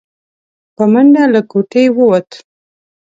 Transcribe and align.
په 0.75 0.83
منډه 0.91 1.23
له 1.33 1.41
کوټې 1.51 1.85
ووت. 1.97 2.29